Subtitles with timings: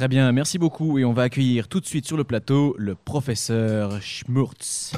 [0.00, 0.98] Très bien, merci beaucoup.
[0.98, 4.94] Et on va accueillir tout de suite sur le plateau le professeur Schmurtz.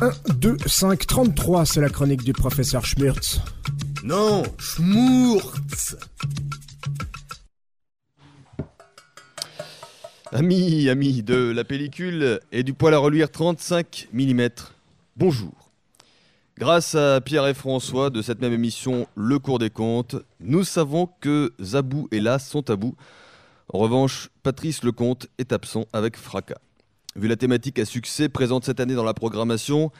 [0.00, 3.40] 1, 2, 5, 33, c'est la chronique du professeur Schmurtz.
[4.04, 5.96] Non, Schmurtz
[10.30, 14.46] Amis, amis de la pellicule et du poil à reluire 35 mm,
[15.16, 15.65] bonjour.
[16.58, 21.06] Grâce à Pierre et François de cette même émission Le cours des comptes, nous savons
[21.20, 22.96] que Zabou et Las sont à bout.
[23.74, 26.56] En revanche, Patrice Lecomte est absent avec fracas.
[27.14, 29.92] Vu la thématique à succès présente cette année dans la programmation,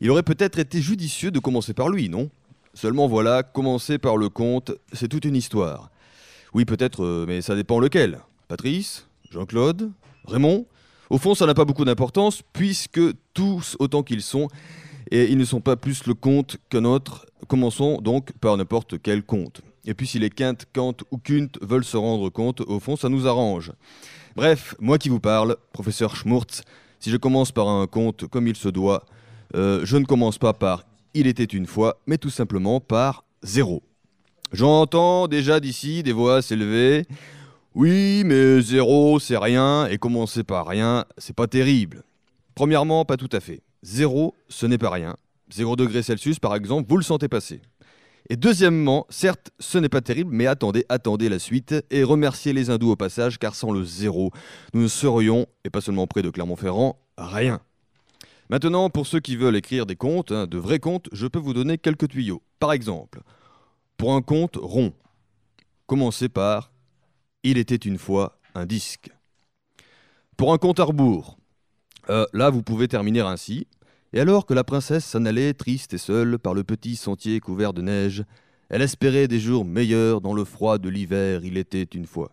[0.00, 2.30] il aurait peut-être été judicieux de commencer par lui, non?
[2.72, 5.90] Seulement voilà, commencer par le compte, c'est toute une histoire.
[6.54, 8.20] Oui, peut-être, euh, mais ça dépend lequel.
[8.46, 9.90] Patrice Jean-Claude
[10.28, 10.66] Raymond?
[11.10, 13.00] Au fond, ça n'a pas beaucoup d'importance, puisque
[13.34, 14.46] tous autant qu'ils sont,
[15.10, 17.26] et ils ne sont pas plus le compte qu'un autre.
[17.48, 19.62] Commençons donc par n'importe quel compte.
[19.84, 23.08] Et puis si les quintes, Kant ou Kunt veulent se rendre compte, au fond, ça
[23.08, 23.72] nous arrange.
[24.34, 26.62] Bref, moi qui vous parle, professeur Schmurtz,
[26.98, 29.04] si je commence par un compte comme il se doit,
[29.54, 33.82] euh, je ne commence pas par il était une fois, mais tout simplement par zéro.
[34.52, 37.06] J'entends déjà d'ici des voix s'élever.
[37.74, 42.04] Oui, mais zéro, c'est rien, et commencer par rien, c'est pas terrible.
[42.54, 43.62] Premièrement, pas tout à fait.
[43.82, 45.16] Zéro, ce n'est pas rien.
[45.50, 47.60] Zéro degré Celsius, par exemple, vous le sentez passer.
[48.28, 52.70] Et deuxièmement, certes, ce n'est pas terrible, mais attendez, attendez la suite et remerciez les
[52.70, 54.32] hindous au passage, car sans le zéro,
[54.74, 57.60] nous ne serions, et pas seulement près de Clermont-Ferrand, rien.
[58.48, 61.54] Maintenant, pour ceux qui veulent écrire des comptes, hein, de vrais comptes, je peux vous
[61.54, 62.42] donner quelques tuyaux.
[62.58, 63.20] Par exemple,
[63.96, 64.92] pour un compte rond,
[65.86, 66.72] commencez par
[67.44, 69.10] Il était une fois un disque.
[70.36, 71.38] Pour un compte à rebours,
[72.10, 73.66] euh, là vous pouvez terminer ainsi.
[74.12, 77.72] Et alors que la princesse s'en allait triste et seule par le petit sentier couvert
[77.72, 78.24] de neige,
[78.68, 82.32] elle espérait des jours meilleurs dans le froid de l'hiver, il était une fois.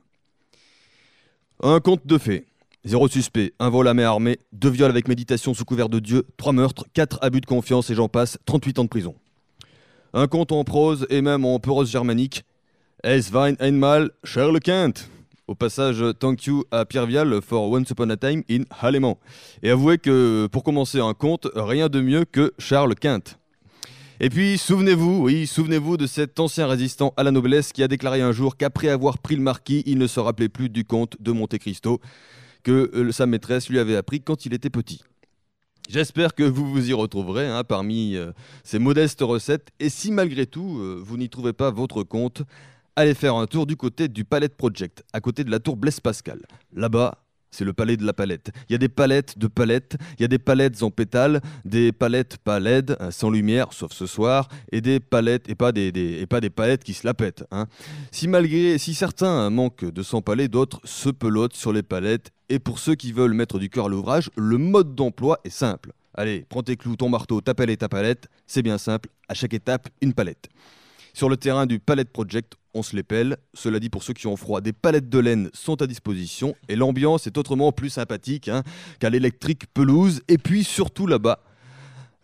[1.61, 2.45] Un conte de fées.
[2.85, 6.25] Zéro suspect, un vol à main armée, deux viols avec méditation sous couvert de Dieu,
[6.35, 9.15] trois meurtres, quatre abus de confiance et j'en passe, 38 ans de prison.
[10.13, 12.43] Un conte en prose et même en prose germanique.
[13.03, 14.11] Es wein einmal.
[15.45, 19.19] Au passage, thank you à Pierre Vial for Once Upon a Time in Allemand.
[19.61, 23.19] Et avouez que pour commencer un conte, rien de mieux que Charles Quint.
[24.21, 28.21] Et puis, souvenez-vous, oui, souvenez-vous de cet ancien résistant à la noblesse qui a déclaré
[28.21, 31.33] un jour qu'après avoir pris le marquis, il ne se rappelait plus du comte de
[31.33, 31.99] Monte Cristo
[32.63, 35.03] que euh, sa maîtresse lui avait appris quand il était petit.
[35.89, 38.31] J'espère que vous vous y retrouverez hein, parmi euh,
[38.63, 39.71] ces modestes recettes.
[39.81, 42.43] Et si malgré tout, euh, vous n'y trouvez pas votre compte,
[42.95, 45.99] allez faire un tour du côté du Palette Project, à côté de la tour Blaise
[45.99, 46.39] Pascal.
[46.73, 47.23] Là-bas,
[47.53, 48.51] c'est le palais de la palette.
[48.67, 51.91] Il y a des palettes de palettes, il y a des palettes en pétales, des
[51.91, 56.25] palettes pas hein, sans lumière, sauf ce soir, et des palettes, et pas des, et
[56.25, 57.45] pas des palettes qui se la pètent.
[57.51, 57.67] hein.
[58.11, 62.31] Si malgré, si certains manquent de s'empaler, d'autres se pelotent sur les palettes.
[62.49, 65.93] Et pour ceux qui veulent mettre du cœur à l'ouvrage, le mode d'emploi est simple.
[66.15, 68.27] Allez, prends tes clous, ton marteau, ta et ta palette.
[68.45, 69.09] C'est bien simple.
[69.27, 70.49] À chaque étape, une palette.
[71.15, 73.37] Sur le terrain du Palette Project, on se les pèle.
[73.53, 76.55] Cela dit, pour ceux qui ont froid, des palettes de laine sont à disposition.
[76.69, 78.63] Et l'ambiance est autrement plus sympathique hein,
[78.99, 80.21] qu'à l'électrique pelouse.
[80.27, 81.39] Et puis, surtout là-bas,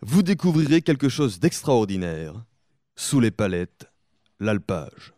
[0.02, 2.34] vous découvrirez quelque chose d'extraordinaire.
[2.96, 3.88] Sous les palettes,
[4.40, 5.12] l'alpage.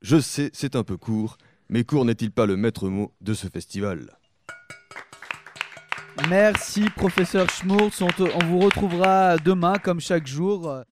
[0.00, 3.48] Je sais, c'est un peu court, mais court n'est-il pas le maître mot de ce
[3.48, 4.16] festival?
[6.28, 7.48] Merci professeur
[8.08, 10.82] te- on vous retrouvera demain comme chaque jour.